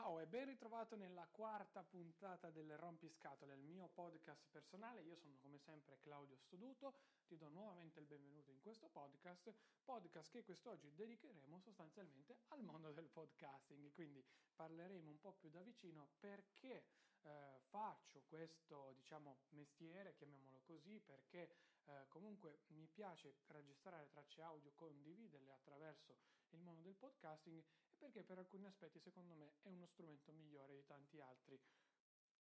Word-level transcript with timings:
Ciao 0.00 0.18
e 0.18 0.26
ben 0.26 0.46
ritrovato 0.46 0.96
nella 0.96 1.28
quarta 1.30 1.82
puntata 1.82 2.48
del 2.48 2.74
Rompiscatole, 2.78 3.52
il 3.52 3.60
mio 3.60 3.90
podcast 3.92 4.48
personale. 4.50 5.02
Io 5.02 5.14
sono 5.14 5.36
come 5.42 5.58
sempre 5.58 5.98
Claudio 6.00 6.38
Stoduto, 6.38 6.94
ti 7.26 7.36
do 7.36 7.50
nuovamente 7.50 8.00
il 8.00 8.06
benvenuto 8.06 8.50
in 8.50 8.62
questo 8.62 8.88
podcast, 8.88 9.52
podcast 9.84 10.30
che 10.32 10.42
quest'oggi 10.42 10.90
dedicheremo 10.94 11.60
sostanzialmente 11.60 12.38
al 12.48 12.62
mondo 12.62 12.92
del 12.92 13.10
podcasting. 13.10 13.92
Quindi 13.92 14.24
parleremo 14.54 15.10
un 15.10 15.20
po' 15.20 15.34
più 15.34 15.50
da 15.50 15.60
vicino 15.60 16.08
perché 16.18 16.82
eh, 17.20 17.60
faccio 17.68 18.22
questo, 18.26 18.94
diciamo, 18.96 19.40
mestiere, 19.50 20.14
chiamiamolo 20.14 20.62
così, 20.64 20.98
perché 20.98 21.50
eh, 21.90 22.06
comunque 22.08 22.60
mi 22.68 22.86
piace 22.86 23.38
registrare 23.46 24.08
tracce 24.08 24.42
audio, 24.42 24.72
condividerle 24.74 25.52
attraverso 25.52 26.16
il 26.50 26.60
mondo 26.60 26.82
del 26.82 26.96
podcasting 26.96 27.58
e 27.58 27.64
perché 27.98 28.22
per 28.22 28.38
alcuni 28.38 28.66
aspetti 28.66 29.00
secondo 29.00 29.34
me 29.34 29.54
è 29.62 29.68
uno 29.68 29.86
strumento 29.86 30.32
migliore 30.32 30.74
di 30.74 30.84
tanti 30.84 31.20
altri 31.20 31.60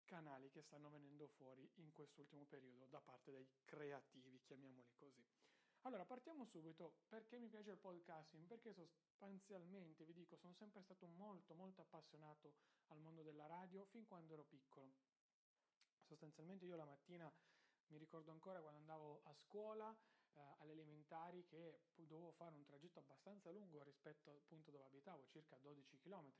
canali 0.05 0.49
che 0.49 0.61
stanno 0.61 0.89
venendo 0.89 1.27
fuori 1.27 1.69
in 1.75 1.91
quest'ultimo 1.91 2.45
periodo 2.45 2.85
da 2.85 3.01
parte 3.01 3.31
dei 3.31 3.47
creativi, 3.65 4.41
chiamiamoli 4.43 4.93
così. 4.95 5.25
Allora, 5.81 6.05
partiamo 6.05 6.43
subito. 6.45 6.95
Perché 7.07 7.37
mi 7.37 7.47
piace 7.47 7.71
il 7.71 7.77
podcasting? 7.77 8.45
Perché 8.45 8.73
sostanzialmente, 8.73 10.03
vi 10.03 10.13
dico, 10.13 10.35
sono 10.35 10.53
sempre 10.53 10.81
stato 10.81 11.07
molto, 11.07 11.53
molto 11.53 11.81
appassionato 11.81 12.55
al 12.87 12.99
mondo 12.99 13.21
della 13.21 13.45
radio 13.45 13.85
fin 13.85 14.05
quando 14.05 14.33
ero 14.33 14.43
piccolo. 14.43 14.95
Sostanzialmente 16.03 16.65
io 16.65 16.75
la 16.75 16.85
mattina 16.85 17.31
mi 17.89 17.97
ricordo 17.97 18.31
ancora 18.31 18.59
quando 18.59 18.79
andavo 18.79 19.21
a 19.23 19.33
scuola, 19.33 19.95
eh, 20.33 20.41
alle 20.59 20.73
elementari, 20.73 21.45
che 21.45 21.79
dovevo 21.95 22.31
fare 22.31 22.55
un 22.55 22.63
tragitto 22.63 22.99
abbastanza 22.99 23.51
lungo 23.51 23.83
rispetto 23.83 24.29
al 24.29 24.41
punto 24.45 24.71
dove 24.71 24.85
abitavo, 24.85 25.25
circa 25.27 25.57
12 25.57 25.97
km, 25.99 26.31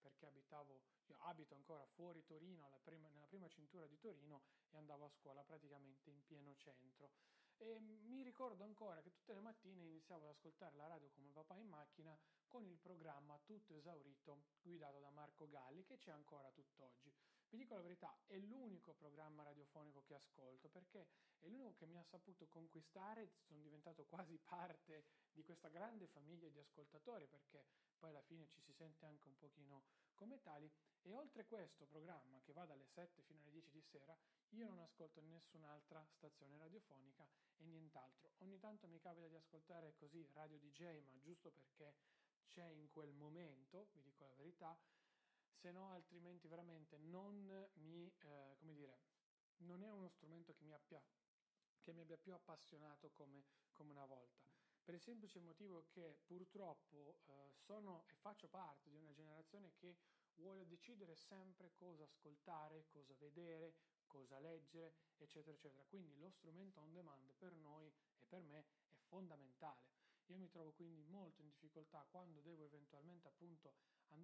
perché 0.00 0.26
abitavo, 0.26 0.80
io 1.06 1.16
abito 1.20 1.54
ancora 1.54 1.86
fuori 1.86 2.24
Torino, 2.24 2.80
prima, 2.82 3.08
nella 3.08 3.26
prima 3.26 3.48
cintura 3.48 3.86
di 3.86 3.98
Torino, 3.98 4.42
e 4.70 4.76
andavo 4.76 5.04
a 5.04 5.10
scuola 5.10 5.42
praticamente 5.44 6.10
in 6.10 6.22
pieno 6.24 6.54
centro. 6.56 7.10
E 7.56 7.78
mi 7.78 8.22
ricordo 8.22 8.64
ancora 8.64 9.00
che 9.02 9.12
tutte 9.12 9.34
le 9.34 9.40
mattine 9.40 9.82
iniziavo 9.82 10.24
ad 10.24 10.30
ascoltare 10.30 10.74
la 10.74 10.88
radio 10.88 11.10
come 11.10 11.30
papà 11.30 11.56
in 11.56 11.68
macchina 11.68 12.18
con 12.48 12.66
il 12.66 12.76
programma 12.78 13.38
Tutto 13.44 13.74
Esaurito 13.74 14.46
guidato 14.62 14.98
da 14.98 15.10
Marco 15.10 15.48
Galli 15.48 15.84
che 15.84 15.96
c'è 15.96 16.10
ancora 16.10 16.50
tutt'oggi. 16.50 17.14
Vi 17.52 17.58
dico 17.58 17.74
la 17.74 17.82
verità, 17.82 18.18
è 18.28 18.38
l'unico 18.38 18.94
programma 18.94 19.42
radiofonico 19.42 20.02
che 20.04 20.14
ascolto 20.14 20.70
perché 20.70 21.06
è 21.38 21.48
l'unico 21.48 21.74
che 21.74 21.84
mi 21.84 21.98
ha 21.98 22.02
saputo 22.02 22.46
conquistare, 22.48 23.30
sono 23.42 23.60
diventato 23.60 24.06
quasi 24.06 24.38
parte 24.38 25.04
di 25.30 25.42
questa 25.42 25.68
grande 25.68 26.06
famiglia 26.06 26.48
di 26.48 26.58
ascoltatori 26.58 27.26
perché 27.26 27.66
poi 27.98 28.08
alla 28.08 28.22
fine 28.22 28.48
ci 28.48 28.62
si 28.62 28.72
sente 28.72 29.04
anche 29.04 29.28
un 29.28 29.36
pochino 29.36 29.82
come 30.14 30.40
tali 30.40 30.72
e 31.02 31.12
oltre 31.12 31.44
questo 31.44 31.84
programma 31.84 32.40
che 32.40 32.54
va 32.54 32.64
dalle 32.64 32.86
7 32.86 33.20
fino 33.20 33.42
alle 33.42 33.50
10 33.50 33.70
di 33.70 33.82
sera 33.82 34.18
io 34.52 34.66
non 34.66 34.78
ascolto 34.78 35.20
nessun'altra 35.20 36.02
stazione 36.08 36.56
radiofonica 36.56 37.28
e 37.58 37.64
nient'altro. 37.66 38.32
Ogni 38.38 38.58
tanto 38.60 38.88
mi 38.88 38.98
capita 38.98 39.28
di 39.28 39.36
ascoltare 39.36 39.94
così 39.96 40.26
radio 40.32 40.58
DJ 40.58 41.02
ma 41.02 41.18
giusto 41.18 41.50
perché 41.50 41.96
c'è 42.48 42.64
in 42.64 42.88
quel 42.88 43.12
momento, 43.12 43.88
vi 43.92 44.00
dico 44.00 44.24
la 44.24 44.34
verità, 44.36 44.74
se 45.52 45.70
no 45.70 45.90
altrimenti 45.90 46.48
veramente 46.48 46.98
non 46.98 47.68
mi, 47.74 48.12
eh, 48.18 48.56
come 48.58 48.74
dire, 48.74 48.98
non 49.58 49.82
è 49.82 49.90
uno 49.90 50.08
strumento 50.08 50.52
che 50.54 50.64
mi 50.64 50.72
abbia, 50.72 51.02
che 51.80 51.92
mi 51.92 52.00
abbia 52.00 52.18
più 52.18 52.34
appassionato 52.34 53.10
come, 53.10 53.44
come, 53.72 53.90
una 53.90 54.04
volta. 54.04 54.40
Per 54.82 54.94
il 54.94 55.00
semplice 55.00 55.38
motivo 55.40 55.84
che 55.88 56.18
purtroppo 56.24 57.16
eh, 57.26 57.52
sono 57.54 58.04
e 58.08 58.16
faccio 58.16 58.48
parte 58.48 58.90
di 58.90 58.96
una 58.96 59.12
generazione 59.12 59.72
che 59.76 59.96
vuole 60.36 60.66
decidere 60.66 61.14
sempre 61.14 61.72
cosa 61.74 62.02
ascoltare, 62.02 62.86
cosa 62.88 63.14
vedere, 63.18 63.74
cosa 64.06 64.38
leggere, 64.40 64.94
eccetera, 65.18 65.54
eccetera. 65.54 65.84
Quindi 65.84 66.16
lo 66.18 66.30
strumento 66.30 66.80
on 66.80 66.92
demand 66.92 67.32
per 67.38 67.54
noi 67.54 67.92
e 68.18 68.26
per 68.26 68.42
me 68.42 68.64
è 68.88 68.94
fondamentale. 69.06 69.90
Io 70.26 70.36
mi 70.38 70.48
trovo 70.48 70.72
quindi 70.72 71.02
molto 71.04 71.42
in 71.42 71.48
difficoltà 71.48 72.04
quando 72.10 72.40
devo 72.40 72.64
eventualmente 72.64 72.91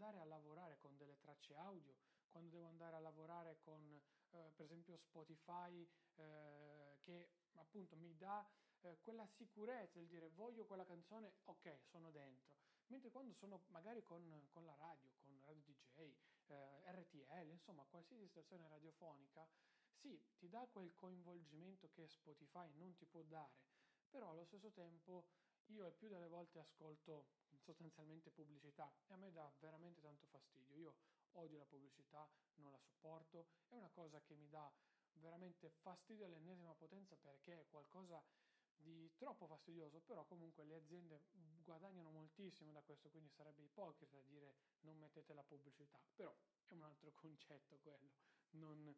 andare 0.09 0.21
a 0.21 0.25
lavorare 0.25 0.79
con 0.79 0.97
delle 0.97 1.19
tracce 1.19 1.55
audio, 1.57 1.95
quando 2.31 2.51
devo 2.51 2.67
andare 2.67 2.97
a 2.97 3.01
lavorare 3.01 3.59
con 3.59 4.01
eh, 4.31 4.53
per 4.55 4.65
esempio 4.65 4.97
Spotify 4.97 5.87
eh, 6.17 6.99
che 7.01 7.31
appunto 7.55 7.97
mi 7.97 8.17
dà 8.17 8.47
eh, 8.81 8.99
quella 9.03 9.27
sicurezza, 9.27 9.99
il 9.99 10.07
dire 10.07 10.31
voglio 10.31 10.65
quella 10.65 10.85
canzone, 10.85 11.35
ok, 11.45 11.81
sono 11.83 12.11
dentro. 12.11 12.57
Mentre 12.87 13.11
quando 13.11 13.35
sono 13.35 13.65
magari 13.67 14.03
con, 14.03 14.47
con 14.49 14.65
la 14.65 14.75
radio, 14.77 15.11
con 15.21 15.39
Radio 15.45 15.63
DJ, 15.63 16.15
eh, 16.47 16.93
RTL, 16.93 17.51
insomma 17.51 17.85
qualsiasi 17.85 18.27
stazione 18.29 18.67
radiofonica, 18.69 19.47
sì, 19.93 20.19
ti 20.39 20.49
dà 20.49 20.67
quel 20.67 20.95
coinvolgimento 20.95 21.91
che 21.91 22.09
Spotify 22.09 22.71
non 22.75 22.95
ti 22.95 23.05
può 23.05 23.23
dare, 23.23 23.61
però 24.09 24.31
allo 24.31 24.45
stesso 24.45 24.71
tempo 24.71 25.27
io 25.67 25.87
il 25.87 25.93
più 25.93 26.09
delle 26.09 26.29
volte 26.29 26.61
ascolto 26.61 27.27
sostanzialmente 27.59 28.31
pubblicità 28.31 28.93
e 29.07 29.15
a 29.15 29.17
me 29.17 29.33
dà 29.33 29.51
veramente 29.59 30.01
tanto 30.01 30.27
fastidio. 30.27 30.77
Io 30.77 30.95
odio 31.33 31.59
la 31.59 31.67
pubblicità, 31.67 32.29
non 32.55 32.71
la 32.71 32.79
sopporto, 32.79 33.49
è 33.69 33.75
una 33.75 33.91
cosa 33.91 34.21
che 34.21 34.35
mi 34.35 34.49
dà 34.49 34.71
veramente 35.15 35.71
fastidio 35.71 36.27
all'ennesima 36.27 36.75
potenza 36.75 37.17
perché 37.17 37.61
è 37.61 37.67
qualcosa 37.69 38.23
di 38.77 39.11
troppo 39.17 39.47
fastidioso, 39.47 40.01
però 40.01 40.25
comunque 40.25 40.65
le 40.65 40.77
aziende 40.77 41.23
guadagnano 41.65 42.11
moltissimo 42.11 42.73
da 42.73 42.83
questo, 42.83 43.11
quindi 43.11 43.29
sarebbe 43.31 43.63
ipocrita 43.63 44.21
dire 44.23 44.55
non 44.81 44.97
mettete 44.99 45.35
la 45.35 45.43
pubblicità, 45.43 46.01
però 46.15 46.35
è 46.67 46.75
un 46.75 46.83
altro 46.83 47.13
concetto 47.15 47.79
quello, 47.83 48.13
non, 48.51 48.97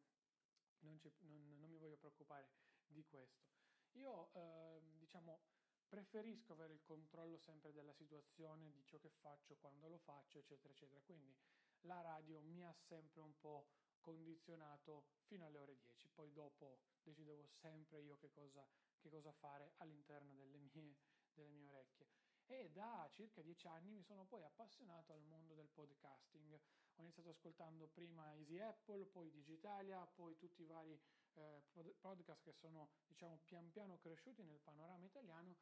non, 0.80 0.98
ci, 0.98 1.12
non, 1.20 1.58
non 1.58 1.70
mi 1.70 1.78
voglio 1.78 1.96
preoccupare 1.96 2.50
di 2.86 3.04
questo. 3.04 3.48
Io 3.92 4.30
eh, 4.34 4.80
diciamo 4.98 5.40
preferisco 5.90 6.52
avere 6.52 6.72
il 6.72 6.82
controllo 6.82 7.36
sempre 7.36 7.72
della 7.72 7.92
situazione, 7.92 8.70
di 8.70 8.84
ciò 8.84 8.98
che 8.98 9.10
faccio, 9.10 9.56
quando 9.56 9.88
lo 9.88 9.98
faccio, 9.98 10.38
eccetera, 10.38 10.72
eccetera. 10.72 11.00
Quindi 11.02 11.36
la 11.82 12.00
radio 12.00 12.40
mi 12.40 12.64
ha 12.64 12.72
sempre 12.72 13.20
un 13.20 13.36
po' 13.38 13.66
condizionato 14.00 15.04
fino 15.24 15.44
alle 15.44 15.58
ore 15.58 15.76
10, 15.76 16.08
poi 16.14 16.32
dopo 16.32 16.78
decidevo 17.02 17.46
sempre 17.46 18.00
io 18.00 18.16
che 18.16 18.30
cosa, 18.30 18.66
che 18.98 19.10
cosa 19.10 19.32
fare 19.32 19.74
all'interno 19.78 20.32
delle 20.34 20.58
mie, 20.58 20.96
delle 21.34 21.48
mie 21.48 21.66
orecchie 21.66 22.08
e 22.46 22.68
da 22.70 23.08
circa 23.12 23.42
dieci 23.42 23.68
anni 23.68 23.90
mi 23.90 24.02
sono 24.02 24.24
poi 24.24 24.42
appassionato 24.42 25.12
al 25.12 25.22
mondo 25.22 25.54
del 25.54 25.68
podcasting. 25.68 26.58
Ho 26.96 27.02
iniziato 27.02 27.30
ascoltando 27.30 27.86
prima 27.86 28.34
Easy 28.34 28.58
Apple, 28.58 29.06
poi 29.06 29.30
Digitalia, 29.30 30.04
poi 30.04 30.36
tutti 30.36 30.62
i 30.62 30.66
vari 30.66 31.00
eh, 31.34 31.62
podcast 32.00 32.42
che 32.42 32.52
sono 32.52 32.90
diciamo 33.06 33.38
pian 33.44 33.70
piano 33.70 33.98
cresciuti 33.98 34.42
nel 34.42 34.58
panorama 34.58 35.04
italiano 35.04 35.56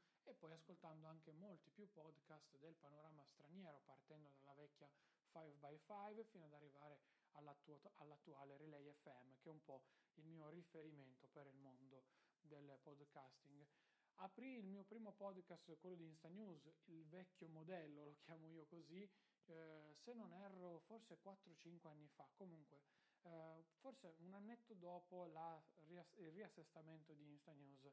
ascoltando 0.58 1.06
anche 1.06 1.32
molti 1.32 1.70
più 1.70 1.88
podcast 1.92 2.58
del 2.58 2.74
panorama 2.74 3.24
straniero, 3.24 3.80
partendo 3.84 4.30
dalla 4.30 4.54
vecchia 4.54 4.90
5x5 5.32 6.24
fino 6.24 6.46
ad 6.46 6.52
arrivare 6.52 7.00
all'attu- 7.32 7.90
all'attuale 7.96 8.56
Relay 8.56 8.92
FM, 8.92 9.36
che 9.40 9.48
è 9.48 9.52
un 9.52 9.62
po' 9.62 9.82
il 10.14 10.26
mio 10.26 10.48
riferimento 10.50 11.28
per 11.28 11.46
il 11.46 11.56
mondo 11.56 12.04
del 12.40 12.76
podcasting. 12.82 13.66
Aprì 14.16 14.56
il 14.56 14.66
mio 14.66 14.82
primo 14.82 15.12
podcast, 15.12 15.78
quello 15.78 15.94
di 15.94 16.06
Insta 16.06 16.28
News, 16.28 16.68
il 16.86 17.06
vecchio 17.06 17.48
modello, 17.48 18.04
lo 18.04 18.16
chiamo 18.24 18.48
io 18.48 18.66
così, 18.66 19.08
eh, 19.46 19.94
se 19.94 20.12
non 20.12 20.32
erro 20.32 20.80
forse 20.86 21.20
4-5 21.22 21.88
anni 21.88 22.08
fa, 22.08 22.28
comunque 22.34 22.82
eh, 23.22 23.64
forse 23.78 24.16
un 24.18 24.34
annetto 24.34 24.74
dopo 24.74 25.26
la, 25.26 25.62
il 26.16 26.32
riassestamento 26.32 27.14
di 27.14 27.28
Insta 27.28 27.52
News 27.52 27.88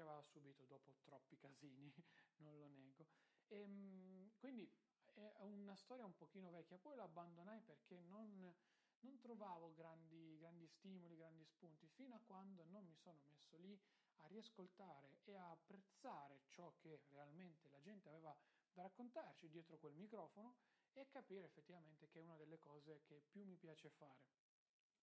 che 0.00 0.06
aveva 0.06 0.22
subito 0.22 0.64
dopo 0.64 0.94
troppi 1.02 1.36
casini, 1.36 1.92
non 2.40 2.58
lo 2.58 2.68
nego. 2.68 3.06
E, 3.48 3.60
ehm, 3.60 4.30
quindi 4.38 4.70
è 5.12 5.42
una 5.42 5.76
storia 5.76 6.06
un 6.06 6.16
pochino 6.16 6.50
vecchia, 6.50 6.78
poi 6.78 6.96
lo 6.96 7.02
abbandonai 7.02 7.60
perché 7.60 8.00
non 8.00 8.54
non 9.02 9.18
trovavo 9.18 9.72
grandi, 9.72 10.36
grandi 10.36 10.66
stimoli, 10.66 11.16
grandi 11.16 11.42
spunti, 11.46 11.88
fino 11.88 12.14
a 12.16 12.20
quando 12.20 12.66
non 12.66 12.84
mi 12.84 12.96
sono 12.96 13.22
messo 13.28 13.56
lì 13.56 13.80
a 14.16 14.26
riascoltare 14.26 15.20
e 15.24 15.34
a 15.36 15.52
apprezzare 15.52 16.42
ciò 16.50 16.74
che 16.76 17.00
realmente 17.08 17.70
la 17.70 17.80
gente 17.80 18.10
aveva 18.10 18.36
da 18.74 18.82
raccontarci 18.82 19.48
dietro 19.48 19.78
quel 19.78 19.94
microfono 19.94 20.54
e 20.92 21.08
capire 21.08 21.46
effettivamente 21.46 22.08
che 22.08 22.18
è 22.18 22.22
una 22.22 22.36
delle 22.36 22.58
cose 22.58 23.00
che 23.04 23.22
più 23.26 23.42
mi 23.44 23.56
piace 23.56 23.88
fare. 23.88 24.22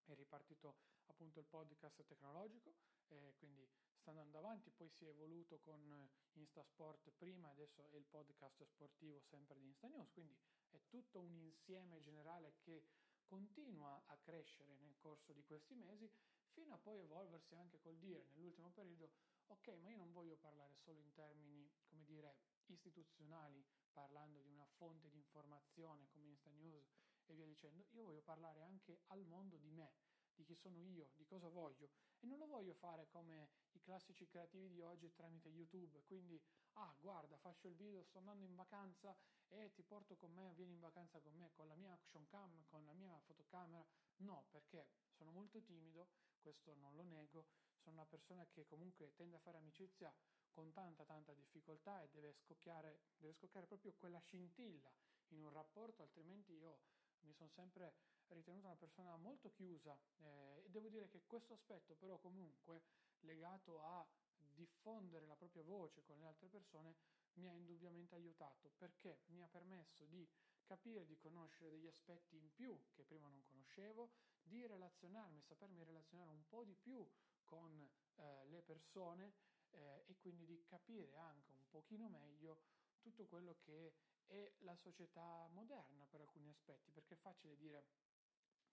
È 0.06 0.14
ripartito 0.14 0.76
appunto 1.08 1.40
il 1.40 1.48
podcast 1.48 2.06
tecnologico, 2.06 2.76
e 3.08 3.34
quindi 3.38 3.68
sta 4.08 4.12
andando 4.12 4.38
avanti, 4.38 4.72
poi 4.72 4.88
si 4.90 5.06
è 5.06 5.10
evoluto 5.10 5.60
con 5.60 6.10
Instasport 6.34 7.12
prima, 7.18 7.50
adesso 7.50 7.86
è 7.90 7.96
il 7.98 8.06
podcast 8.06 8.64
sportivo 8.64 9.20
sempre 9.20 9.60
di 9.60 9.66
Insta 9.66 9.90
News, 9.90 10.10
quindi 10.14 10.34
è 10.70 10.80
tutto 10.88 11.20
un 11.20 11.38
insieme 11.38 12.00
generale 12.00 12.56
che 12.62 12.86
continua 13.26 14.02
a 14.06 14.16
crescere 14.16 14.78
nel 14.78 14.96
corso 14.98 15.34
di 15.34 15.44
questi 15.44 15.76
mesi 15.76 16.10
fino 16.52 16.74
a 16.74 16.78
poi 16.78 17.02
evolversi 17.02 17.56
anche 17.56 17.80
col 17.82 17.98
dire 17.98 18.28
nell'ultimo 18.32 18.70
periodo 18.70 19.12
ok 19.48 19.68
ma 19.82 19.90
io 19.90 19.98
non 19.98 20.14
voglio 20.14 20.38
parlare 20.38 20.74
solo 20.78 21.02
in 21.02 21.12
termini 21.12 21.70
come 21.90 22.06
dire 22.06 22.38
istituzionali 22.68 23.62
parlando 23.92 24.40
di 24.40 24.50
una 24.50 24.66
fonte 24.78 25.10
di 25.10 25.18
informazione 25.18 26.08
come 26.14 26.28
Insta 26.28 26.52
News 26.52 26.96
e 27.26 27.34
via 27.34 27.46
dicendo. 27.46 27.86
Io 27.92 28.06
voglio 28.06 28.22
parlare 28.22 28.62
anche 28.64 29.02
al 29.08 29.26
mondo 29.26 29.58
di 29.58 29.70
me, 29.70 29.92
di 30.38 30.44
chi 30.46 30.56
sono 30.56 30.80
io, 30.80 31.10
di 31.16 31.26
cosa 31.26 31.50
voglio. 31.50 31.90
E 32.20 32.28
non 32.28 32.38
lo 32.38 32.46
voglio 32.46 32.76
fare 32.76 33.08
come 33.10 33.50
i 33.72 33.82
classici 33.82 34.28
creativi 34.28 34.70
di 34.70 34.82
oggi 34.82 35.12
tramite 35.14 35.50
YouTube, 35.50 36.04
quindi 36.06 36.40
ah 36.74 36.96
guarda 37.00 37.38
faccio 37.38 37.68
il 37.68 37.76
video, 37.76 38.04
sto 38.04 38.20
andando 38.20 38.46
in 38.46 38.56
vacanza 38.56 39.18
e 39.48 39.72
ti 39.74 39.84
porto 39.84 40.16
con 40.16 40.32
me, 40.34 40.54
vieni 40.54 40.74
in 40.74 40.80
vacanza 40.80 41.20
con 41.20 41.34
me 41.36 41.52
con 41.54 41.68
la 41.68 41.76
mia 41.76 41.94
action 41.94 42.26
cam, 42.28 42.66
con 42.68 42.86
la 42.86 42.94
mia 42.94 43.20
fotocamera, 43.22 43.86
no 44.18 44.46
perché 44.52 44.88
sono 45.10 45.32
molto 45.32 45.62
timido, 45.64 46.10
questo 46.40 46.76
non 46.76 46.96
lo 46.96 47.04
nego, 47.04 47.48
sono 47.80 47.96
una 47.96 48.06
persona 48.06 48.46
che 48.46 48.66
comunque 48.66 49.14
tende 49.16 49.38
a 49.38 49.40
fare 49.40 49.58
amicizia 49.58 50.14
con 50.52 50.72
tanta 50.72 51.04
tanta 51.04 51.34
difficoltà 51.34 52.02
e 52.02 52.10
deve 52.10 52.34
scocchiare, 52.34 53.00
deve 53.16 53.34
scocchiare 53.34 53.66
proprio 53.66 53.94
quella 53.94 54.20
scintilla 54.20 54.92
in 55.30 55.42
un 55.42 55.50
rapporto, 55.50 56.04
altrimenti 56.04 56.54
io 56.54 56.80
mi 57.22 57.34
sono 57.34 57.50
sempre 57.50 57.94
ritenuta 58.30 58.68
una 58.68 58.76
persona 58.76 59.16
molto 59.18 59.52
chiusa 59.52 59.98
eh, 60.18 60.64
e 60.66 60.70
devo 60.70 60.90
dire 60.90 61.08
che 61.08 61.24
questo 61.26 61.54
aspetto 61.54 61.96
però 61.96 62.18
comunque 62.18 62.84
legato 63.22 63.82
a 63.82 64.06
diffondere 64.54 65.26
la 65.26 65.36
propria 65.36 65.64
voce 65.64 66.04
con 66.04 66.20
le 66.20 66.26
altre 66.26 66.48
persone 66.48 66.96
mi 67.34 67.48
ha 67.48 67.54
indubbiamente 67.54 68.16
aiutato 68.16 68.72
perché 68.78 69.20
mi 69.28 69.44
ha 69.44 69.48
permesso 69.48 70.06
di 70.06 70.28
capire, 70.66 71.06
di 71.06 71.18
conoscere 71.18 71.70
degli 71.70 71.88
aspetti 71.88 72.36
in 72.36 72.52
più 72.52 72.78
che 72.94 73.04
prima 73.04 73.30
non 73.30 73.44
conoscevo, 73.44 74.10
di 74.42 74.66
relazionarmi, 74.66 75.42
sapermi 75.42 75.84
relazionare 75.84 76.30
un 76.30 76.48
po' 76.48 76.64
di 76.64 76.76
più 76.76 77.08
con 77.44 77.88
eh, 78.16 78.46
le 78.46 78.62
persone 78.64 79.34
eh, 79.72 80.04
e 80.08 80.18
quindi 80.18 80.46
di 80.46 80.64
capire 80.66 81.18
anche 81.18 81.52
un 81.52 81.70
pochino 81.70 82.10
meglio 82.10 82.60
tutto 83.00 83.26
quello 83.28 83.56
che 83.60 83.94
è 84.26 84.52
la 84.60 84.76
società 84.76 85.48
moderna 85.54 86.06
per 86.08 86.22
alcuni 86.22 86.50
aspetti, 86.50 86.92
perché 86.92 87.14
è 87.14 87.18
facile 87.18 87.56
dire 87.56 87.86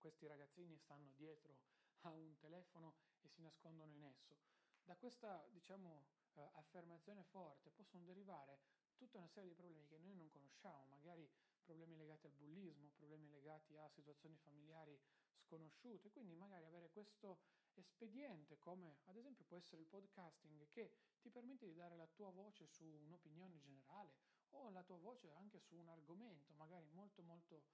questi 0.04 0.26
ragazzini 0.26 0.76
stanno 0.76 1.12
dietro 1.12 1.56
a 2.02 2.10
un 2.10 2.36
telefono 2.36 2.96
e 3.22 3.28
si 3.30 3.40
nascondono 3.40 3.90
in 3.90 4.02
esso. 4.02 4.36
Da 4.82 4.94
questa, 4.96 5.48
diciamo, 5.50 6.04
eh, 6.34 6.46
affermazione 6.56 7.22
forte 7.22 7.70
possono 7.70 8.04
derivare 8.04 8.60
tutta 8.96 9.16
una 9.16 9.28
serie 9.28 9.48
di 9.48 9.54
problemi 9.54 9.86
che 9.86 9.96
noi 9.96 10.14
non 10.14 10.28
conosciamo, 10.28 10.84
magari 10.88 11.26
problemi 11.62 11.96
legati 11.96 12.26
al 12.26 12.34
bullismo, 12.34 12.90
problemi 12.90 13.30
legati 13.30 13.78
a 13.78 13.88
situazioni 13.88 14.36
familiari 14.36 15.00
sconosciute, 15.38 16.10
quindi 16.10 16.34
magari 16.34 16.66
avere 16.66 16.90
questo 16.90 17.38
espediente 17.72 18.58
come 18.58 18.98
ad 19.04 19.16
esempio 19.16 19.46
può 19.46 19.56
essere 19.56 19.80
il 19.80 19.88
podcasting 19.88 20.68
che 20.68 20.92
ti 21.18 21.30
permette 21.30 21.66
di 21.66 21.74
dare 21.74 21.96
la 21.96 22.06
tua 22.06 22.30
voce 22.30 22.66
su 22.66 22.84
un'opinione 22.84 23.58
generale 23.58 24.12
o 24.50 24.68
la 24.68 24.82
tua 24.84 24.98
voce 24.98 25.32
anche 25.32 25.58
su 25.58 25.76
un 25.76 25.88
argomento 25.88 26.52
magari 26.52 26.88
molto 26.92 27.22
molto 27.22 27.64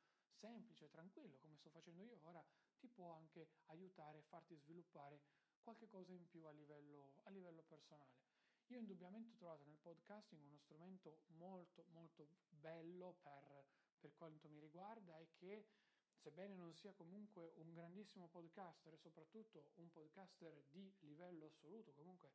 semplice, 0.40 0.88
tranquillo, 0.88 1.38
come 1.38 1.56
sto 1.56 1.68
facendo 1.68 2.02
io 2.02 2.18
ora, 2.22 2.42
ti 2.78 2.88
può 2.88 3.12
anche 3.12 3.48
aiutare 3.66 4.18
a 4.18 4.22
farti 4.22 4.56
sviluppare 4.56 5.20
qualche 5.60 5.86
cosa 5.86 6.12
in 6.12 6.26
più 6.26 6.46
a 6.46 6.52
livello, 6.52 7.12
a 7.24 7.30
livello 7.30 7.62
personale. 7.62 8.16
Io 8.68 8.78
indubbiamente 8.78 9.30
ho 9.30 9.36
trovato 9.36 9.64
nel 9.66 9.78
podcasting 9.78 10.42
uno 10.42 10.56
strumento 10.56 11.18
molto 11.38 11.84
molto 11.90 12.28
bello 12.48 13.16
per, 13.20 13.66
per 13.98 14.14
quanto 14.14 14.48
mi 14.48 14.60
riguarda 14.60 15.18
e 15.18 15.28
che 15.34 15.66
sebbene 16.14 16.54
non 16.54 16.72
sia 16.74 16.92
comunque 16.92 17.52
un 17.56 17.72
grandissimo 17.72 18.28
podcaster 18.28 18.92
e 18.92 18.98
soprattutto 18.98 19.70
un 19.76 19.90
podcaster 19.90 20.64
di 20.68 20.92
livello 21.00 21.46
assoluto, 21.46 21.92
comunque 21.94 22.30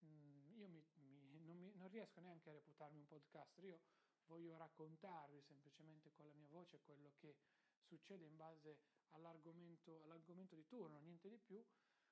mh, 0.00 0.06
mm, 0.06 0.58
io 0.58 0.68
mi, 0.68 0.84
mi, 0.94 1.40
non, 1.44 1.56
mi, 1.56 1.72
non, 1.74 1.88
riesco 1.88 2.20
neanche 2.20 2.50
a 2.50 2.52
reputarmi 2.52 2.98
un 2.98 3.06
podcaster, 3.06 3.64
io 3.64 3.80
voglio 4.28 4.56
raccontarvi 4.56 5.40
semplicemente 5.42 6.12
con 6.12 6.26
la 6.26 6.34
mia 6.34 6.46
voce 6.48 6.80
quello 6.82 7.12
che 7.16 7.36
succede 7.82 8.24
in 8.24 8.36
base 8.36 8.78
all'argomento, 9.10 10.02
all'argomento 10.04 10.54
di 10.54 10.66
turno, 10.66 10.98
niente 11.00 11.28
di 11.28 11.38
più, 11.38 11.64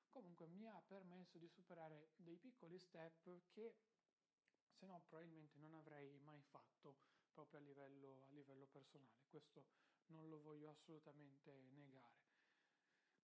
comunque 0.09 0.47
mi 0.47 0.67
ha 0.67 0.81
permesso 0.81 1.37
di 1.37 1.47
superare 1.47 2.09
dei 2.15 2.37
piccoli 2.37 2.79
step 2.79 3.47
che 3.51 3.75
se 4.73 4.85
no 4.85 5.01
probabilmente 5.07 5.57
non 5.57 5.73
avrei 5.73 6.19
mai 6.19 6.41
fatto 6.41 6.97
proprio 7.31 7.59
a 7.59 7.63
livello, 7.63 8.23
a 8.25 8.31
livello 8.31 8.65
personale. 8.67 9.25
Questo 9.27 9.65
non 10.07 10.27
lo 10.27 10.39
voglio 10.41 10.69
assolutamente 10.69 11.65
negare. 11.69 12.25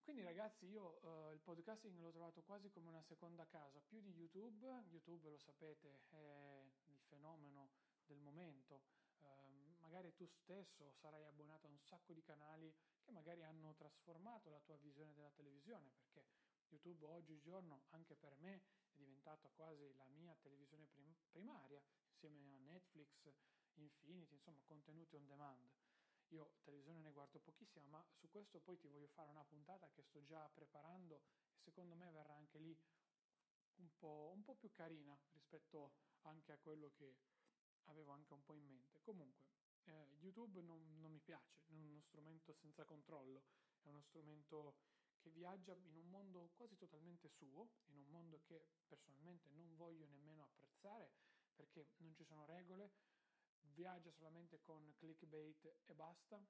Quindi 0.04 0.22
ragazzi 0.22 0.66
io 0.66 1.00
uh, 1.02 1.32
il 1.32 1.40
podcasting 1.40 1.98
l'ho 2.00 2.12
trovato 2.12 2.44
quasi 2.44 2.70
come 2.70 2.90
una 2.90 3.02
seconda 3.02 3.48
casa, 3.48 3.82
più 3.82 4.02
di 4.02 4.12
YouTube, 4.12 4.68
YouTube 4.90 5.30
lo 5.30 5.38
sapete 5.38 6.02
è 6.10 6.62
il 6.88 7.00
fenomeno 7.08 7.70
del 8.06 8.20
momento, 8.20 8.84
uh, 9.20 9.76
magari 9.80 10.14
tu 10.14 10.26
stesso 10.28 10.92
sarai 10.94 11.24
abbonato 11.26 11.68
a 11.68 11.70
un 11.70 11.80
sacco 11.80 12.14
di 12.14 12.22
canali 12.24 12.74
che 13.02 13.12
magari 13.12 13.44
hanno 13.44 13.76
trasformato 13.76 14.50
la 14.50 14.62
tua 14.62 14.78
visione 14.78 15.14
della 15.14 15.32
televisione, 15.32 15.92
perché 15.96 16.26
YouTube 16.70 17.06
oggigiorno 17.06 17.84
anche 17.90 18.16
per 18.16 18.36
me 18.38 18.56
è 18.56 18.96
diventata 18.96 19.50
quasi 19.56 19.94
la 19.96 20.08
mia 20.08 20.36
televisione 20.42 20.88
prim- 20.88 21.16
primaria, 21.30 21.82
insieme 22.08 22.54
a 22.54 22.60
Netflix, 22.60 23.32
Infinity, 23.76 24.36
insomma 24.36 24.62
contenuti 24.66 25.16
on 25.16 25.26
demand. 25.26 25.72
Io 26.30 26.56
televisione 26.64 27.00
ne 27.00 27.12
guardo 27.12 27.40
pochissima, 27.40 27.86
ma 27.86 28.04
su 28.12 28.30
questo 28.30 28.60
poi 28.60 28.80
ti 28.80 28.88
voglio 28.88 29.08
fare 29.08 29.30
una 29.30 29.44
puntata 29.44 29.90
che 29.92 30.02
sto 30.02 30.24
già 30.24 30.50
preparando 30.50 31.22
e 31.54 31.62
secondo 31.62 31.96
me 31.96 32.10
verrà 32.12 32.34
anche 32.34 32.58
lì 32.58 32.76
un 33.76 33.90
po', 33.98 34.32
un 34.34 34.44
po 34.44 34.56
più 34.56 34.72
carina 34.72 35.18
rispetto 35.34 35.94
anche 36.22 36.52
a 36.52 36.58
quello 36.58 36.92
che 36.96 37.18
avevo 37.86 38.12
anche 38.12 38.34
un 38.34 38.44
po' 38.44 38.54
in 38.54 38.66
mente. 38.66 39.00
Comunque, 39.02 39.46
eh, 39.86 40.16
YouTube 40.20 40.62
non, 40.62 41.00
non 41.00 41.12
mi 41.12 41.20
piace, 41.20 41.64
è 41.68 41.74
uno 41.74 42.02
strumento 42.02 42.54
senza 42.54 42.86
controllo, 42.86 43.44
è 43.82 43.88
uno 43.88 44.02
strumento 44.02 44.76
che 45.20 45.30
viaggia 45.30 45.74
in 45.76 45.96
un 45.96 46.10
mondo 46.10 46.52
quasi 46.56 46.76
totalmente 46.78 47.30
suo, 47.30 47.70
in 47.86 47.98
un 47.98 48.10
mondo 48.10 48.42
che 48.44 48.68
personalmente 48.88 49.50
non 49.52 49.76
voglio 49.76 50.06
nemmeno 50.08 50.44
apprezzare 50.44 51.12
perché 51.56 51.88
non 51.98 52.14
ci 52.14 52.26
sono 52.26 52.46
regole, 52.46 52.92
viaggia 53.74 54.12
solamente 54.12 54.60
con 54.62 54.94
clickbait 54.98 55.76
e 55.86 55.94
basta. 55.94 56.44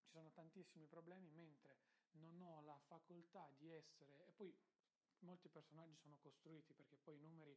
Ci 0.00 0.08
sono 0.10 0.32
tantissimi 0.32 0.86
problemi, 0.86 1.30
mentre 1.30 1.78
non 2.12 2.40
ho 2.40 2.60
la 2.62 2.78
facoltà 2.86 3.52
di 3.56 3.70
essere, 3.70 4.26
e 4.26 4.32
poi 4.32 4.56
molti 5.20 5.48
personaggi 5.48 5.96
sono 5.96 6.18
costruiti 6.18 6.72
perché 6.72 6.96
poi 6.96 7.16
i 7.16 7.20
numeri 7.20 7.56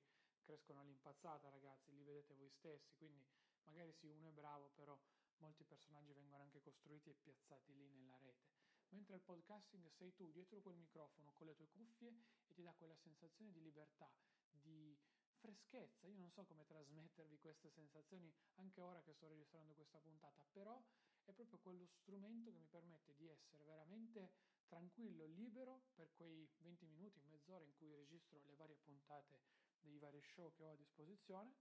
crescono 0.51 0.81
all'impazzata, 0.81 1.47
ragazzi, 1.47 1.93
li 1.93 2.03
vedete 2.03 2.33
voi 2.33 2.49
stessi, 2.49 2.93
quindi 2.97 3.25
magari 3.63 3.93
sì, 3.93 4.09
uno 4.09 4.27
è 4.27 4.31
bravo, 4.33 4.69
però 4.75 4.99
molti 5.37 5.63
personaggi 5.63 6.11
vengono 6.11 6.43
anche 6.43 6.59
costruiti 6.59 7.09
e 7.09 7.13
piazzati 7.13 7.73
lì 7.73 7.87
nella 7.87 8.17
rete. 8.17 8.51
Mentre 8.89 9.15
il 9.15 9.21
podcasting 9.21 9.87
sei 9.87 10.13
tu 10.13 10.29
dietro 10.29 10.59
quel 10.59 10.75
microfono 10.75 11.31
con 11.35 11.47
le 11.47 11.55
tue 11.55 11.69
cuffie 11.69 12.13
e 12.47 12.53
ti 12.53 12.63
dà 12.63 12.73
quella 12.73 12.97
sensazione 12.97 13.53
di 13.53 13.61
libertà, 13.61 14.11
di 14.49 14.99
freschezza. 15.37 16.05
Io 16.07 16.17
non 16.17 16.29
so 16.31 16.43
come 16.43 16.65
trasmettervi 16.65 17.39
queste 17.39 17.69
sensazioni 17.69 18.29
anche 18.55 18.81
ora 18.81 19.01
che 19.01 19.13
sto 19.13 19.29
registrando 19.29 19.73
questa 19.73 20.01
puntata, 20.01 20.43
però 20.51 20.83
è 21.23 21.31
proprio 21.31 21.59
quello 21.59 21.85
strumento 21.85 22.51
che 22.51 22.59
mi 22.59 22.67
permette 22.67 23.15
di 23.15 23.29
essere 23.29 23.63
veramente 23.63 24.33
tranquillo, 24.67 25.25
libero 25.27 25.83
per 25.93 26.11
quei 26.13 26.45
20 26.57 26.85
minuti, 26.87 27.21
mezz'ora 27.23 27.63
in 27.63 27.73
cui 27.75 27.95
registro 27.95 28.41
le 28.43 28.55
varie 28.55 28.75
puntate 28.75 29.39
dei 29.81 29.97
vari 29.97 30.21
show 30.21 30.51
che 30.53 30.63
ho 30.63 30.71
a 30.71 30.75
disposizione 30.75 31.53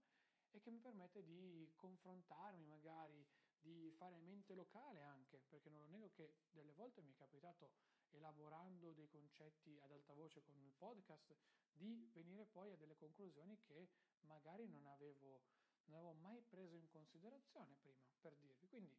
e 0.51 0.59
che 0.59 0.71
mi 0.71 0.79
permette 0.79 1.23
di 1.23 1.71
confrontarmi 1.75 2.65
magari, 2.65 3.25
di 3.59 3.91
fare 3.97 4.19
mente 4.19 4.53
locale 4.53 5.01
anche, 5.01 5.39
perché 5.47 5.69
non 5.69 5.81
lo 5.81 5.87
nego 5.87 6.09
che 6.11 6.33
delle 6.51 6.73
volte 6.73 7.01
mi 7.01 7.11
è 7.11 7.15
capitato 7.15 7.71
elaborando 8.09 8.91
dei 8.93 9.07
concetti 9.07 9.77
ad 9.81 9.91
alta 9.91 10.13
voce 10.13 10.41
con 10.41 10.57
il 10.57 10.71
podcast, 10.77 11.35
di 11.71 12.09
venire 12.13 12.45
poi 12.45 12.71
a 12.71 12.75
delle 12.75 12.95
conclusioni 12.95 13.57
che 13.61 13.89
magari 14.21 14.67
non 14.67 14.85
avevo, 14.87 15.41
non 15.85 15.97
avevo 15.97 16.13
mai 16.13 16.41
preso 16.41 16.75
in 16.75 16.87
considerazione 16.89 17.75
prima, 17.81 18.05
per 18.19 18.35
dirvi. 18.35 18.67
Quindi 18.67 18.97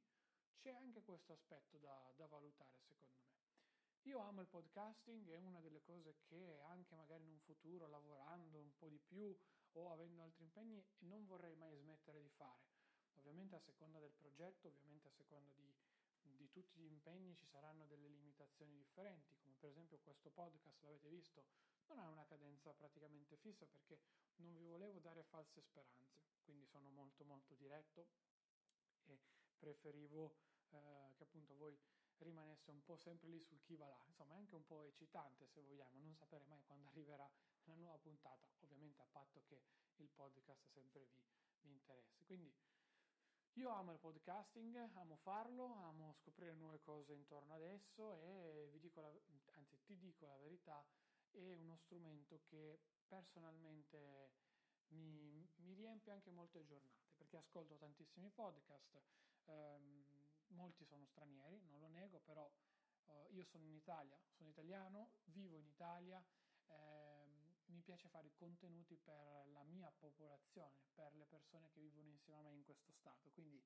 c'è 0.58 0.70
anche 0.70 1.02
questo 1.02 1.32
aspetto 1.32 1.78
da, 1.78 2.12
da 2.16 2.26
valutare, 2.26 2.80
secondo 2.82 3.18
me. 3.18 3.41
Io 4.06 4.18
amo 4.18 4.40
il 4.40 4.48
podcasting, 4.48 5.30
è 5.30 5.36
una 5.36 5.60
delle 5.60 5.80
cose 5.80 6.16
che 6.24 6.58
anche 6.62 6.96
magari 6.96 7.22
in 7.22 7.30
un 7.30 7.38
futuro, 7.38 7.86
lavorando 7.86 8.58
un 8.58 8.76
po' 8.76 8.88
di 8.88 8.98
più 8.98 9.32
o 9.74 9.92
avendo 9.92 10.22
altri 10.22 10.42
impegni, 10.42 10.84
non 11.00 11.24
vorrei 11.24 11.54
mai 11.54 11.76
smettere 11.76 12.20
di 12.20 12.28
fare. 12.30 12.66
Ovviamente 13.18 13.54
a 13.54 13.60
seconda 13.60 14.00
del 14.00 14.10
progetto, 14.10 14.66
ovviamente 14.66 15.06
a 15.06 15.12
seconda 15.12 15.52
di, 15.54 15.72
di 16.20 16.50
tutti 16.50 16.80
gli 16.80 16.90
impegni 16.90 17.36
ci 17.36 17.46
saranno 17.46 17.86
delle 17.86 18.08
limitazioni 18.08 18.74
differenti, 18.74 19.36
come 19.36 19.54
per 19.60 19.70
esempio 19.70 20.00
questo 20.00 20.30
podcast, 20.30 20.82
l'avete 20.82 21.08
visto, 21.08 21.44
non 21.86 22.00
ha 22.00 22.08
una 22.08 22.24
cadenza 22.24 22.74
praticamente 22.74 23.36
fissa 23.36 23.66
perché 23.66 24.00
non 24.38 24.56
vi 24.56 24.64
volevo 24.64 24.98
dare 24.98 25.22
false 25.22 25.60
speranze, 25.60 26.24
quindi 26.42 26.66
sono 26.66 26.90
molto 26.90 27.24
molto 27.24 27.54
diretto 27.54 28.08
e 29.04 29.16
preferivo 29.58 30.34
eh, 30.70 31.12
che 31.14 31.22
appunto 31.22 31.54
voi 31.54 31.78
rimanesse 32.22 32.70
un 32.70 32.82
po' 32.82 32.96
sempre 32.96 33.28
lì 33.28 33.40
sul 33.42 33.60
chi 33.62 33.76
va 33.76 33.88
là, 33.88 34.02
insomma 34.06 34.34
è 34.34 34.36
anche 34.38 34.54
un 34.54 34.64
po' 34.64 34.82
eccitante 34.82 35.46
se 35.48 35.60
vogliamo, 35.60 35.98
non 36.00 36.14
sapere 36.14 36.44
mai 36.46 36.62
quando 36.64 36.88
arriverà 36.88 37.30
la 37.64 37.74
nuova 37.74 37.98
puntata, 37.98 38.48
ovviamente 38.60 39.00
a 39.02 39.06
patto 39.10 39.42
che 39.46 39.62
il 39.96 40.08
podcast 40.08 40.66
sempre 40.68 41.00
vi, 41.06 41.22
vi 41.60 41.70
interessi. 41.70 42.24
Quindi 42.24 42.52
Io 43.54 43.68
amo 43.70 43.92
il 43.92 43.98
podcasting, 43.98 44.76
amo 44.94 45.16
farlo, 45.16 45.74
amo 45.74 46.12
scoprire 46.14 46.54
nuove 46.54 46.80
cose 46.80 47.12
intorno 47.14 47.54
ad 47.54 47.62
esso 47.62 48.16
e 48.16 48.68
vi 48.72 48.78
dico 48.80 49.00
la, 49.00 49.12
anzi 49.52 49.78
ti 49.84 49.96
dico 49.98 50.26
la 50.26 50.36
verità, 50.38 50.84
è 51.30 51.52
uno 51.54 51.76
strumento 51.76 52.40
che 52.48 52.80
personalmente 53.06 54.32
mi, 54.88 55.46
mi 55.56 55.74
riempie 55.74 56.12
anche 56.12 56.30
molte 56.30 56.64
giornate 56.64 57.12
perché 57.16 57.36
ascolto 57.36 57.76
tantissimi 57.76 58.30
podcast, 58.30 59.00
ehm, 59.44 60.11
molti 60.52 60.84
sono 60.84 61.04
stranieri, 61.06 61.60
non 61.64 61.80
lo 61.80 61.88
nego, 61.88 62.20
però 62.20 62.50
eh, 63.06 63.28
io 63.30 63.44
sono 63.44 63.64
in 63.64 63.74
Italia, 63.74 64.18
sono 64.30 64.48
italiano, 64.48 65.12
vivo 65.24 65.56
in 65.56 65.66
Italia, 65.66 66.24
ehm, 66.66 67.54
mi 67.66 67.82
piace 67.82 68.08
fare 68.08 68.28
i 68.28 68.34
contenuti 68.34 68.96
per 68.96 69.46
la 69.48 69.64
mia 69.64 69.90
popolazione, 69.90 70.86
per 70.94 71.14
le 71.14 71.26
persone 71.26 71.70
che 71.70 71.80
vivono 71.80 72.08
insieme 72.08 72.40
a 72.40 72.42
me 72.42 72.52
in 72.52 72.62
questo 72.64 72.92
stato, 72.92 73.30
quindi 73.30 73.62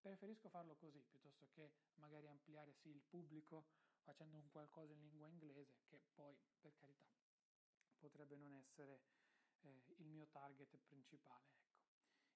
preferisco 0.00 0.48
farlo 0.50 0.76
così 0.76 1.02
piuttosto 1.02 1.48
che 1.50 1.72
magari 1.94 2.28
ampliare 2.28 2.72
sì 2.74 2.90
il 2.90 3.00
pubblico 3.00 3.64
facendo 4.02 4.36
un 4.36 4.50
qualcosa 4.50 4.92
in 4.92 5.00
lingua 5.00 5.28
inglese 5.28 5.80
che 5.86 6.02
poi 6.12 6.36
per 6.60 6.74
carità 6.76 7.10
potrebbe 7.98 8.36
non 8.36 8.52
essere 8.54 9.00
eh, 9.62 9.82
il 9.96 10.08
mio 10.08 10.28
target 10.28 10.76
principale. 10.76 11.73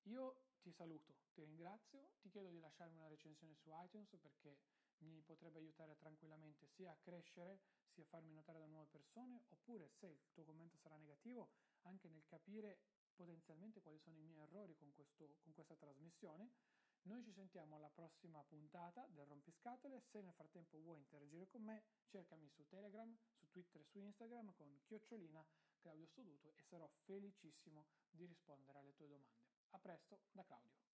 Io 0.09 0.41
ti 0.63 0.73
saluto, 0.73 1.17
ti 1.35 1.43
ringrazio, 1.43 2.13
ti 2.21 2.31
chiedo 2.31 2.49
di 2.49 2.61
lasciarmi 2.61 2.97
una 2.97 3.09
recensione 3.09 3.55
su 3.57 3.71
iTunes 3.85 4.17
perché 4.17 4.57
mi 5.01 5.21
potrebbe 5.21 5.59
aiutare 5.59 5.97
tranquillamente 5.99 6.67
sia 6.67 6.93
a 6.93 6.97
crescere, 6.97 7.61
sia 7.91 8.05
a 8.05 8.07
farmi 8.07 8.33
notare 8.33 8.59
da 8.59 8.67
nuove 8.67 8.87
persone, 8.87 9.43
oppure 9.51 9.91
se 9.91 10.07
il 10.07 10.31
tuo 10.33 10.45
commento 10.45 10.79
sarà 10.79 10.97
negativo, 10.97 11.51
anche 11.83 12.09
nel 12.09 12.25
capire 12.25 12.79
potenzialmente 13.15 13.83
quali 13.83 13.99
sono 13.99 14.17
i 14.17 14.23
miei 14.23 14.41
errori 14.41 14.75
con, 14.77 14.93
questo, 14.95 15.37
con 15.43 15.53
questa 15.53 15.77
trasmissione. 15.77 16.53
Noi 17.03 17.23
ci 17.23 17.33
sentiamo 17.33 17.77
alla 17.77 17.91
prossima 17.91 18.43
puntata 18.45 19.07
del 19.09 19.27
Rompiscatole. 19.27 20.01
Se 20.01 20.23
nel 20.23 20.33
frattempo 20.33 20.79
vuoi 20.79 20.99
interagire 20.99 21.49
con 21.49 21.63
me, 21.63 21.85
cercami 22.07 22.49
su 22.49 22.67
Telegram, 22.67 23.15
su 23.35 23.47
Twitter 23.51 23.83
e 23.83 23.85
su 23.85 23.99
Instagram 23.99 24.55
con 24.55 24.81
chiocciolina 24.87 25.45
Claudio 25.81 26.07
Stoduto 26.07 26.55
e 26.55 26.63
sarò 26.63 26.89
felicissimo 27.05 27.87
di 28.11 28.25
rispondere 28.25 28.79
alle 28.79 28.95
tue 28.95 29.07
domande. 29.07 29.48
A 29.73 29.79
presto 29.79 30.19
da 30.35 30.45
Claudio. 30.45 30.88